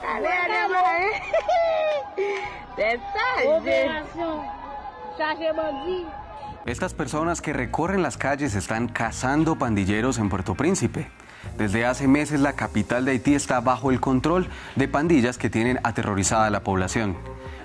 [6.66, 11.10] Estas personas que recorren las calles están cazando pandilleros en Puerto Príncipe.
[11.56, 15.80] Desde hace meses la capital de Haití está bajo el control de pandillas que tienen
[15.82, 17.16] aterrorizada a la población.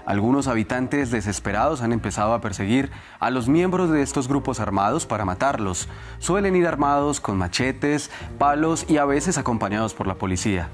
[0.06, 5.26] Algunos habitantes desesperados han empezado a perseguir a los miembros de estos grupos armados para
[5.26, 5.90] matarlos.
[6.20, 10.70] Suelen ir armados con machetes, palos y a veces acompañados por la policía.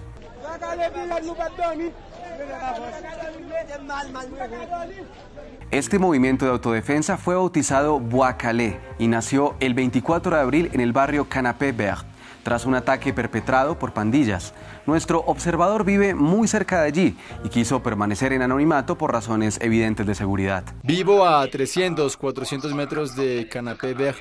[5.72, 10.92] Este movimiento de autodefensa fue bautizado Bois-Calais y nació el 24 de abril en el
[10.92, 12.06] barrio Canapé Vert,
[12.44, 14.54] tras un ataque perpetrado por pandillas.
[14.86, 20.06] Nuestro observador vive muy cerca de allí y quiso permanecer en anonimato por razones evidentes
[20.06, 20.64] de seguridad.
[20.84, 24.20] Vivo a 300, 400 metros de Canapé Vert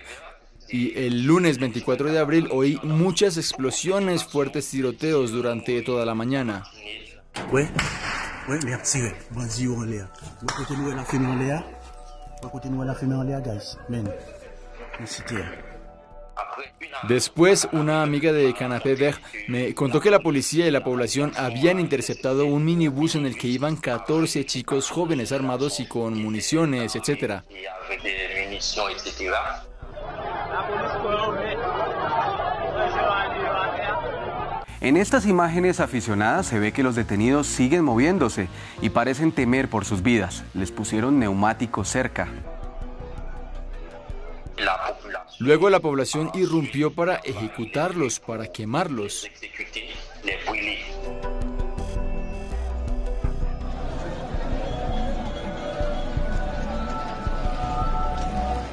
[0.72, 6.64] y el lunes 24 de abril oí muchas explosiones, fuertes tiroteos durante toda la mañana.
[17.08, 21.80] Después, una amiga de Canapé Vert me contó que la policía y la población habían
[21.80, 27.42] interceptado un minibús en el que iban 14 chicos jóvenes armados y con municiones, etc.
[34.80, 38.48] En estas imágenes aficionadas se ve que los detenidos siguen moviéndose
[38.80, 40.42] y parecen temer por sus vidas.
[40.54, 42.28] Les pusieron neumáticos cerca.
[45.38, 49.28] Luego la población irrumpió para ejecutarlos, para quemarlos.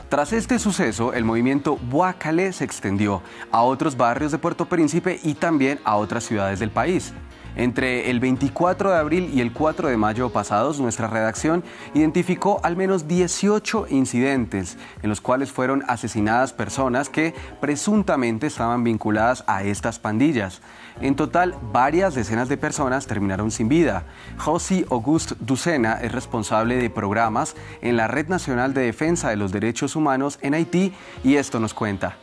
[0.09, 1.77] Tras este suceso, el movimiento
[2.17, 3.21] Calais se extendió
[3.51, 7.13] a otros barrios de Puerto Príncipe y también a otras ciudades del país.
[7.57, 11.63] Entre el 24 de abril y el 4 de mayo pasados, nuestra redacción
[11.95, 19.43] identificó al menos 18 incidentes en los cuales fueron asesinadas personas que presuntamente estaban vinculadas
[19.47, 20.61] a estas pandillas.
[21.01, 24.03] En total, varias decenas de personas terminaron sin vida.
[24.37, 29.51] José Auguste Ducena es responsable de programas en la Red Nacional de Defensa de los
[29.51, 30.93] Derechos Humanos en Haití
[31.23, 32.17] y esto nos cuenta.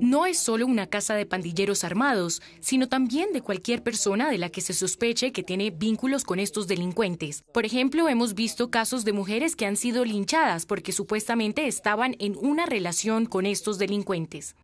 [0.00, 4.48] No es solo una casa de pandilleros armados, sino también de cualquier persona de la
[4.48, 7.44] que se sospeche que tiene vínculos con estos delincuentes.
[7.52, 12.36] Por ejemplo, hemos visto casos de mujeres que han sido linchadas porque supuestamente estaban en
[12.36, 14.56] una relación con estos delincuentes.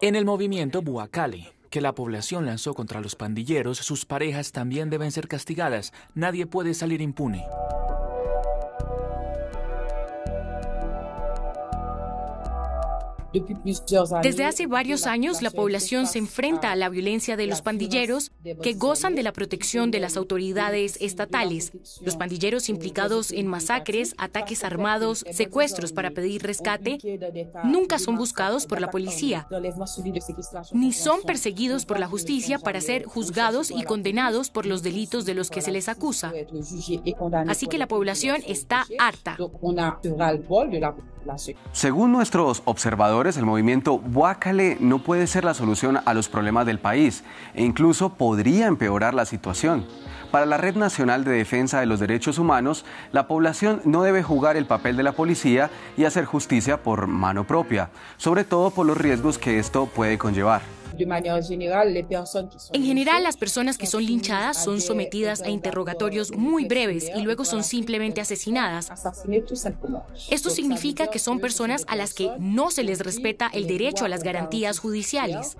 [0.00, 5.12] En el movimiento Buacale, que la población lanzó contra los pandilleros, sus parejas también deben
[5.12, 5.92] ser castigadas.
[6.14, 7.44] Nadie puede salir impune.
[14.22, 18.32] Desde hace varios años, la población se enfrenta a la violencia de los pandilleros
[18.62, 21.72] que gozan de la protección de las autoridades estatales.
[22.02, 26.98] Los pandilleros implicados en masacres, ataques armados, secuestros para pedir rescate,
[27.64, 29.46] nunca son buscados por la policía,
[30.72, 35.34] ni son perseguidos por la justicia para ser juzgados y condenados por los delitos de
[35.34, 36.32] los que se les acusa.
[37.46, 39.36] Así que la población está harta.
[41.72, 46.78] Según nuestros observadores, el movimiento Boacale no puede ser la solución a los problemas del
[46.78, 47.22] país
[47.54, 49.84] e incluso podría empeorar la situación.
[50.30, 54.56] Para la Red Nacional de Defensa de los Derechos Humanos, la población no debe jugar
[54.56, 58.96] el papel de la policía y hacer justicia por mano propia, sobre todo por los
[58.96, 60.79] riesgos que esto puede conllevar.
[62.72, 67.44] En general, las personas que son linchadas son sometidas a interrogatorios muy breves y luego
[67.44, 68.90] son simplemente asesinadas.
[70.30, 74.08] Esto significa que son personas a las que no se les respeta el derecho a
[74.08, 75.56] las garantías judiciales.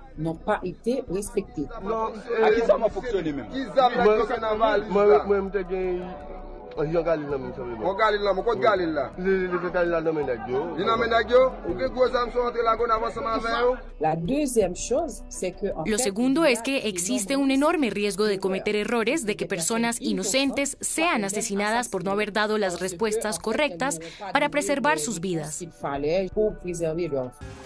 [15.85, 20.77] Lo segundo es que existe un enorme riesgo de cometer errores, de que personas inocentes
[20.81, 23.99] sean asesinadas por no haber dado las respuestas correctas
[24.33, 25.63] para preservar sus vidas.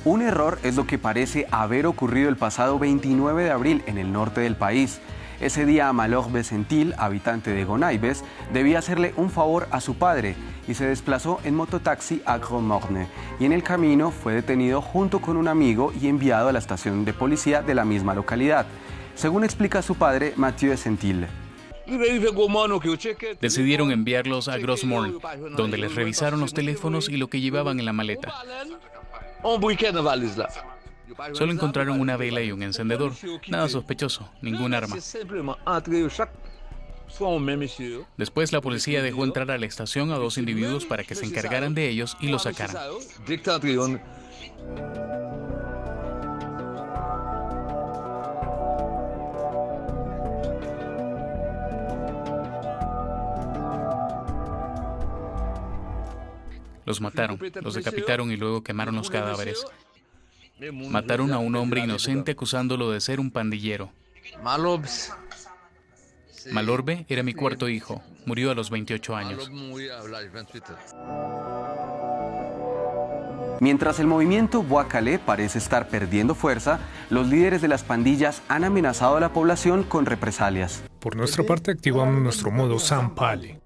[0.05, 4.11] Un error es lo que parece haber ocurrido el pasado 29 de abril en el
[4.11, 4.99] norte del país.
[5.41, 8.23] Ese día Malor Becentil, habitante de Gonaibes,
[8.53, 10.35] debía hacerle un favor a su padre
[10.67, 13.07] y se desplazó en mototaxi a Grosmorne
[13.39, 17.03] y en el camino fue detenido junto con un amigo y enviado a la estación
[17.03, 18.65] de policía de la misma localidad,
[19.13, 21.27] según explica su padre Mathieu Becentil.
[23.41, 25.19] Decidieron enviarlos a Grossmorne,
[25.55, 28.33] donde les revisaron los teléfonos y lo que llevaban en la maleta.
[31.33, 33.13] Solo encontraron una vela y un encendedor.
[33.47, 34.95] Nada sospechoso, ningún arma.
[38.17, 41.73] Después la policía dejó entrar a la estación a dos individuos para que se encargaran
[41.73, 42.75] de ellos y los sacaran.
[56.85, 59.65] Los mataron, los decapitaron y luego quemaron los cadáveres.
[60.89, 63.91] Mataron a un hombre inocente acusándolo de ser un pandillero.
[66.51, 68.01] Malorbe era mi cuarto hijo.
[68.25, 69.51] Murió a los 28 años.
[73.59, 76.79] Mientras el movimiento Boacalé parece estar perdiendo fuerza,
[77.09, 80.83] los líderes de las pandillas han amenazado a la población con represalias.
[80.99, 83.61] Por nuestra parte activamos nuestro modo Sampale.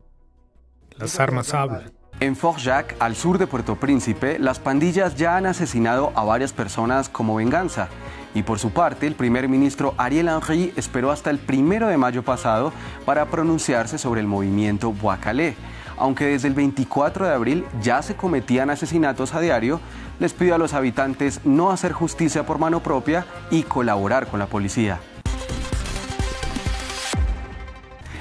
[0.97, 1.98] Las armas hablan.
[2.21, 7.07] En Fort-Jacques, al sur de Puerto Príncipe, las pandillas ya han asesinado a varias personas
[7.07, 7.87] como venganza.
[8.33, 12.21] Y por su parte, el primer ministro Ariel Henry esperó hasta el primero de mayo
[12.21, 12.73] pasado
[13.05, 15.55] para pronunciarse sobre el movimiento Boacalé.
[15.97, 19.79] Aunque desde el 24 de abril ya se cometían asesinatos a diario,
[20.19, 24.47] les pidió a los habitantes no hacer justicia por mano propia y colaborar con la
[24.47, 24.99] policía.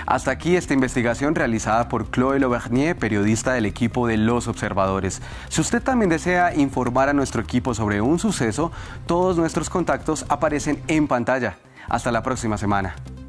[0.09, 5.21] Hasta aquí esta investigación realizada por Chloé Lauvernier, periodista del equipo de Los Observadores.
[5.51, 8.73] Si usted también desea informar a nuestro equipo sobre un suceso,
[9.07, 11.59] todos nuestros contactos aparecen en pantalla.
[11.91, 12.95] Hasta la próxima semana.